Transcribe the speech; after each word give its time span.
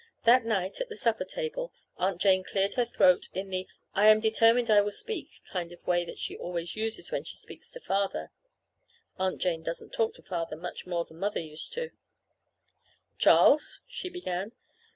That 0.23 0.45
night 0.45 0.81
at 0.81 0.89
the 0.89 0.95
supper 0.95 1.25
table 1.25 1.71
Aunt 1.97 2.19
Jane 2.19 2.43
cleared 2.43 2.73
her 2.73 2.85
throat 2.85 3.29
in 3.35 3.51
the 3.51 3.67
I 3.93 4.07
am 4.07 4.19
determined 4.19 4.67
I 4.71 4.81
will 4.81 4.91
speak 4.91 5.41
kind 5.47 5.71
of 5.71 5.79
a 5.83 5.85
way 5.87 6.05
that 6.05 6.17
she 6.17 6.35
always 6.35 6.75
uses 6.75 7.11
when 7.11 7.23
she 7.23 7.37
speaks 7.37 7.69
to 7.69 7.79
Father. 7.79 8.31
(Aunt. 9.19 9.39
Jane 9.39 9.61
doesn't 9.61 9.93
talk 9.93 10.15
to 10.15 10.23
Father 10.23 10.55
much 10.55 10.87
more 10.87 11.05
than 11.05 11.19
Mother 11.19 11.39
used 11.39 11.71
to.) 11.73 11.91
"Charles," 13.19 13.81
she 13.87 14.09
began. 14.09 14.53